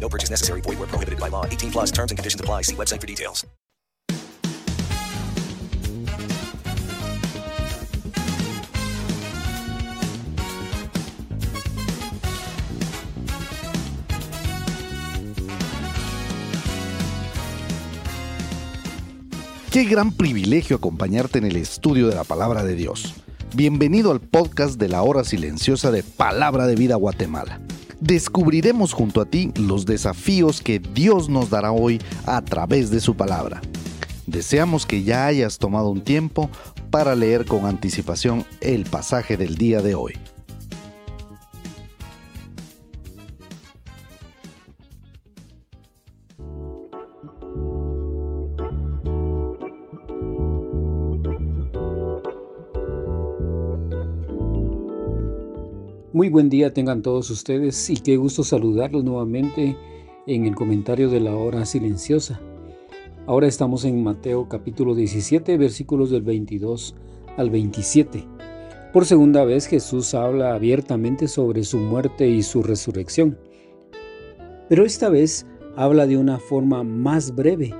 [0.00, 0.62] No purchase necessary.
[0.62, 1.44] Void where prohibited by law.
[1.44, 2.62] 18 plus terms and conditions apply.
[2.62, 3.46] See website for details.
[19.70, 23.14] Qué gran privilegio acompañarte en el estudio de la palabra de Dios.
[23.54, 27.60] Bienvenido al podcast de la hora silenciosa de Palabra de Vida Guatemala.
[28.00, 33.16] Descubriremos junto a ti los desafíos que Dios nos dará hoy a través de su
[33.16, 33.60] palabra.
[34.26, 36.48] Deseamos que ya hayas tomado un tiempo
[36.90, 40.14] para leer con anticipación el pasaje del día de hoy.
[56.18, 59.76] Muy buen día tengan todos ustedes y qué gusto saludarlos nuevamente
[60.26, 62.40] en el comentario de la hora silenciosa.
[63.28, 66.96] Ahora estamos en Mateo capítulo 17 versículos del 22
[67.36, 68.24] al 27.
[68.92, 73.38] Por segunda vez Jesús habla abiertamente sobre su muerte y su resurrección.
[74.68, 75.46] Pero esta vez
[75.76, 77.72] habla de una forma más breve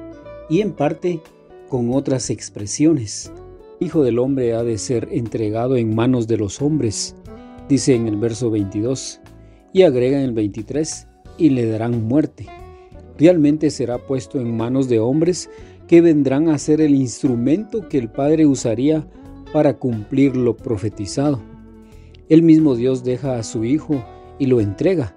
[0.48, 1.20] y en parte
[1.68, 3.32] con otras expresiones.
[3.80, 7.16] Hijo del hombre ha de ser entregado en manos de los hombres
[7.68, 9.20] dice en el verso 22,
[9.72, 11.06] y agrega en el 23,
[11.36, 12.46] y le darán muerte.
[13.18, 15.50] Realmente será puesto en manos de hombres
[15.86, 19.06] que vendrán a ser el instrumento que el Padre usaría
[19.52, 21.40] para cumplir lo profetizado.
[22.28, 24.04] El mismo Dios deja a su Hijo
[24.38, 25.16] y lo entrega.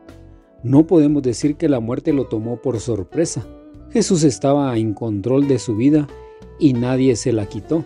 [0.63, 3.45] No podemos decir que la muerte lo tomó por sorpresa.
[3.91, 6.07] Jesús estaba en control de su vida
[6.59, 7.83] y nadie se la quitó.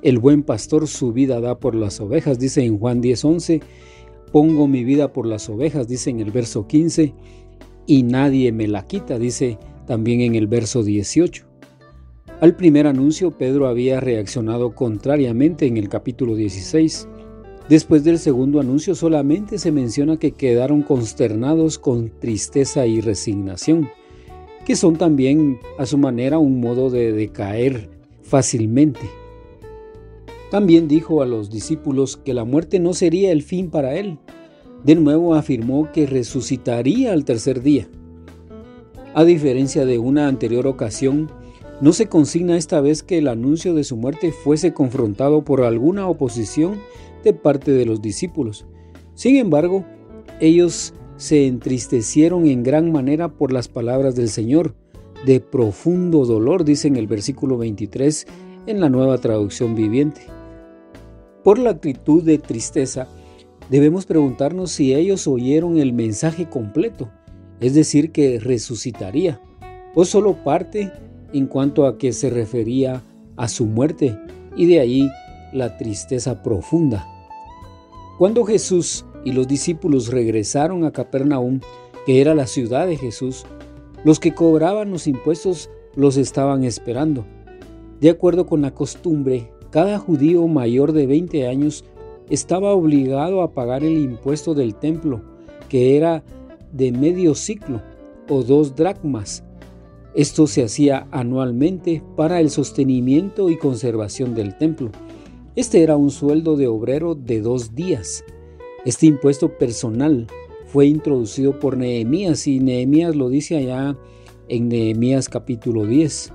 [0.00, 3.62] El buen pastor su vida da por las ovejas, dice en Juan 10:11,
[4.34, 7.14] Pongo mi vida por las ovejas, dice en el verso 15,
[7.86, 11.46] y nadie me la quita, dice también en el verso 18.
[12.40, 17.06] Al primer anuncio Pedro había reaccionado contrariamente en el capítulo 16.
[17.68, 23.88] Después del segundo anuncio solamente se menciona que quedaron consternados con tristeza y resignación,
[24.66, 27.88] que son también a su manera un modo de decaer
[28.22, 29.23] fácilmente.
[30.50, 34.18] También dijo a los discípulos que la muerte no sería el fin para él.
[34.84, 37.88] De nuevo afirmó que resucitaría al tercer día.
[39.14, 41.30] A diferencia de una anterior ocasión,
[41.80, 46.06] no se consigna esta vez que el anuncio de su muerte fuese confrontado por alguna
[46.06, 46.80] oposición
[47.24, 48.66] de parte de los discípulos.
[49.14, 49.84] Sin embargo,
[50.40, 54.74] ellos se entristecieron en gran manera por las palabras del Señor,
[55.24, 58.26] de profundo dolor, dice en el versículo 23
[58.66, 60.33] en la nueva traducción viviente.
[61.44, 63.06] Por la actitud de tristeza,
[63.68, 67.10] debemos preguntarnos si ellos oyeron el mensaje completo,
[67.60, 69.42] es decir, que resucitaría,
[69.94, 70.90] o solo parte
[71.34, 73.02] en cuanto a que se refería
[73.36, 74.18] a su muerte,
[74.56, 75.10] y de ahí
[75.52, 77.06] la tristeza profunda.
[78.16, 81.60] Cuando Jesús y los discípulos regresaron a Capernaum,
[82.06, 83.44] que era la ciudad de Jesús,
[84.02, 87.26] los que cobraban los impuestos los estaban esperando.
[88.00, 91.84] De acuerdo con la costumbre, cada judío mayor de 20 años
[92.30, 95.20] estaba obligado a pagar el impuesto del templo,
[95.68, 96.22] que era
[96.70, 97.82] de medio ciclo
[98.28, 99.42] o dos dracmas.
[100.14, 104.92] Esto se hacía anualmente para el sostenimiento y conservación del templo.
[105.56, 108.24] Este era un sueldo de obrero de dos días.
[108.84, 110.28] Este impuesto personal
[110.66, 113.96] fue introducido por Nehemías y Nehemías lo dice allá
[114.46, 116.32] en Nehemías capítulo 10.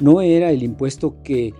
[0.00, 1.54] No era el impuesto que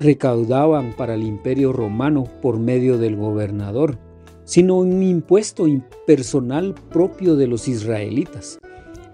[0.00, 3.98] recaudaban para el imperio romano por medio del gobernador,
[4.44, 8.58] sino un impuesto impersonal propio de los israelitas.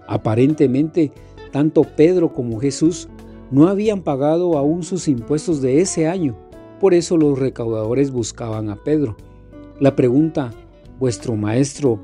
[0.07, 1.11] Aparentemente,
[1.51, 3.09] tanto Pedro como Jesús
[3.51, 6.35] no habían pagado aún sus impuestos de ese año.
[6.79, 9.15] Por eso los recaudadores buscaban a Pedro.
[9.79, 10.51] La pregunta,
[10.99, 11.99] ¿vuestro maestro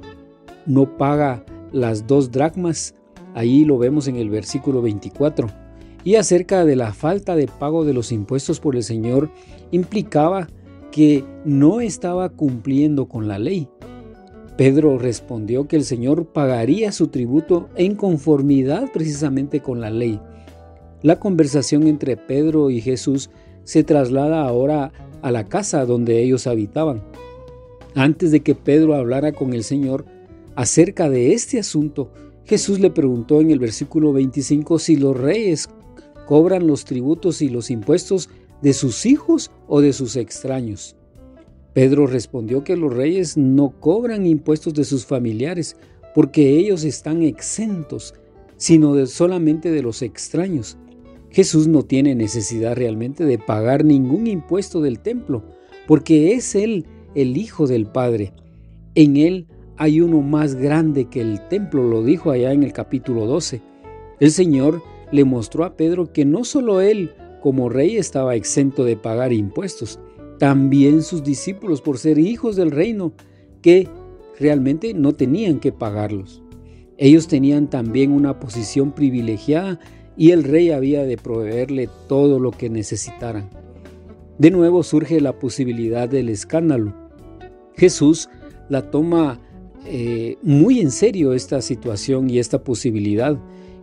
[0.66, 2.96] no paga las dos dracmas?
[3.34, 5.61] Ahí lo vemos en el versículo 24.
[6.04, 9.30] Y acerca de la falta de pago de los impuestos por el Señor,
[9.72, 10.48] implicaba
[10.92, 13.70] que no estaba cumpliendo con la ley.
[14.58, 20.20] Pedro respondió que el Señor pagaría su tributo en conformidad precisamente con la ley.
[21.02, 23.30] La conversación entre Pedro y Jesús
[23.64, 27.02] se traslada ahora a la casa donde ellos habitaban.
[27.96, 30.06] Antes de que Pedro hablara con el Señor
[30.56, 32.12] acerca de este asunto,
[32.46, 35.70] Jesús le preguntó en el versículo 25 si los reyes
[36.32, 38.30] cobran los tributos y los impuestos
[38.62, 40.96] de sus hijos o de sus extraños.
[41.74, 45.76] Pedro respondió que los reyes no cobran impuestos de sus familiares
[46.16, 48.14] porque ellos están exentos,
[48.56, 50.78] sino solamente de los extraños.
[51.32, 55.44] Jesús no tiene necesidad realmente de pagar ningún impuesto del templo,
[55.86, 58.32] porque es Él el Hijo del Padre.
[58.96, 63.26] En Él hay uno más grande que el templo, lo dijo allá en el capítulo
[63.26, 63.62] 12.
[64.22, 64.82] El Señor
[65.12, 67.12] le mostró a Pedro que no solo Él
[67.42, 70.00] como rey estaba exento de pagar impuestos,
[70.38, 73.14] también sus discípulos por ser hijos del reino,
[73.62, 73.88] que
[74.40, 76.42] realmente no tenían que pagarlos.
[76.98, 79.80] Ellos tenían también una posición privilegiada
[80.18, 83.50] y el rey había de proveerle todo lo que necesitaran.
[84.38, 86.94] De nuevo surge la posibilidad del escándalo.
[87.76, 88.30] Jesús
[88.70, 89.40] la toma
[89.86, 93.38] eh, muy en serio esta situación y esta posibilidad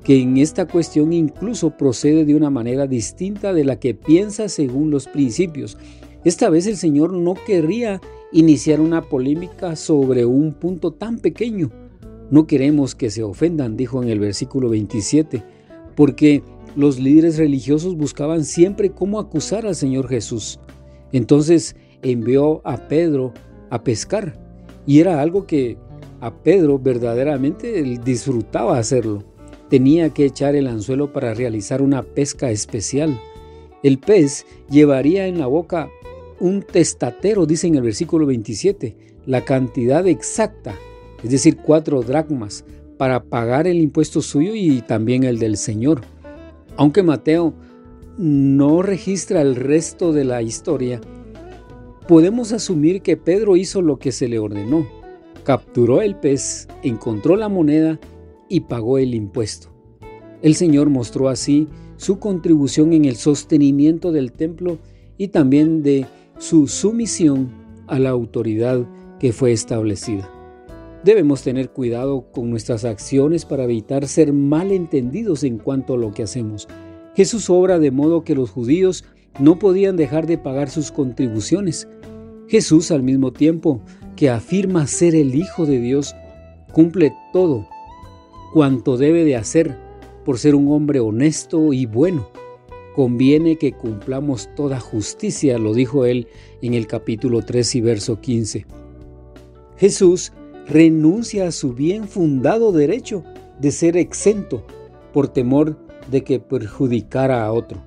[0.08, 4.90] que en esta cuestión incluso procede de una manera distinta de la que piensa según
[4.90, 5.76] los principios.
[6.24, 8.00] Esta vez el Señor no querría
[8.32, 11.70] iniciar una polémica sobre un punto tan pequeño.
[12.30, 15.44] No queremos que se ofendan, dijo en el versículo 27,
[15.94, 16.42] porque
[16.74, 20.58] los líderes religiosos buscaban siempre cómo acusar al Señor Jesús.
[21.12, 23.34] Entonces envió a Pedro
[23.68, 24.40] a pescar
[24.86, 25.76] y era algo que
[26.20, 29.36] a Pedro verdaderamente disfrutaba hacerlo
[29.68, 33.20] tenía que echar el anzuelo para realizar una pesca especial.
[33.82, 35.90] El pez llevaría en la boca
[36.40, 40.74] un testatero, dice en el versículo 27, la cantidad exacta,
[41.22, 42.64] es decir, cuatro dracmas,
[42.96, 46.00] para pagar el impuesto suyo y también el del Señor.
[46.76, 47.54] Aunque Mateo
[48.16, 51.00] no registra el resto de la historia,
[52.08, 54.86] podemos asumir que Pedro hizo lo que se le ordenó.
[55.44, 58.00] Capturó el pez, encontró la moneda
[58.48, 59.68] y pagó el impuesto.
[60.42, 64.78] El Señor mostró así su contribución en el sostenimiento del templo
[65.16, 66.06] y también de
[66.38, 67.50] su sumisión
[67.88, 68.86] a la autoridad
[69.18, 70.30] que fue establecida.
[71.04, 76.22] Debemos tener cuidado con nuestras acciones para evitar ser malentendidos en cuanto a lo que
[76.22, 76.68] hacemos.
[77.14, 79.04] Jesús obra de modo que los judíos
[79.40, 81.88] no podían dejar de pagar sus contribuciones.
[82.48, 83.80] Jesús al mismo tiempo
[84.16, 86.14] que afirma ser el Hijo de Dios,
[86.72, 87.66] cumple todo
[88.52, 89.76] cuanto debe de hacer
[90.24, 92.28] por ser un hombre honesto y bueno.
[92.94, 96.26] Conviene que cumplamos toda justicia, lo dijo él
[96.62, 98.66] en el capítulo 3 y verso 15.
[99.76, 100.32] Jesús
[100.66, 103.22] renuncia a su bien fundado derecho
[103.60, 104.64] de ser exento
[105.12, 105.78] por temor
[106.10, 107.80] de que perjudicara a otro.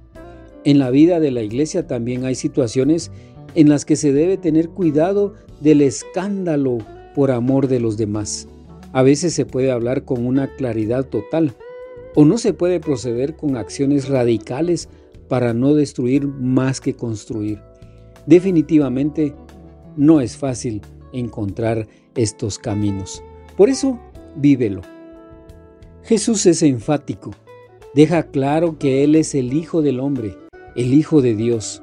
[0.63, 3.11] En la vida de la iglesia también hay situaciones
[3.55, 6.77] en las que se debe tener cuidado del escándalo
[7.13, 8.47] por amor de los demás.
[8.93, 11.55] A veces se puede hablar con una claridad total
[12.15, 14.89] o no se puede proceder con acciones radicales
[15.29, 17.61] para no destruir más que construir.
[18.25, 19.33] Definitivamente
[19.95, 20.81] no es fácil
[21.13, 23.23] encontrar estos caminos.
[23.55, 23.99] Por eso,
[24.35, 24.81] vívelo.
[26.03, 27.31] Jesús es enfático.
[27.93, 30.37] Deja claro que Él es el Hijo del Hombre,
[30.75, 31.81] el Hijo de Dios.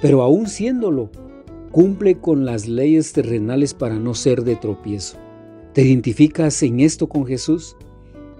[0.00, 1.10] Pero aún siéndolo,
[1.70, 5.16] cumple con las leyes terrenales para no ser de tropiezo.
[5.72, 7.76] ¿Te identificas en esto con Jesús?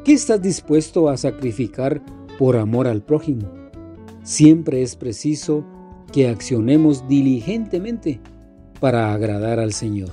[0.04, 2.02] ¿Qué estás dispuesto a sacrificar
[2.40, 3.48] por amor al prójimo?
[4.24, 5.64] Siempre es preciso
[6.12, 8.20] que accionemos diligentemente
[8.80, 10.10] para agradar al Señor.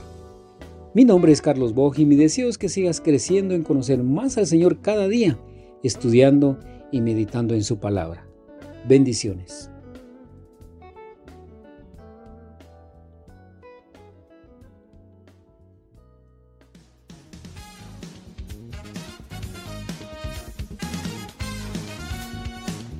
[0.93, 4.37] Mi nombre es Carlos Boj y mi deseo es que sigas creciendo en conocer más
[4.37, 5.39] al Señor cada día,
[5.81, 6.59] estudiando
[6.91, 8.27] y meditando en su palabra.
[8.87, 9.71] Bendiciones.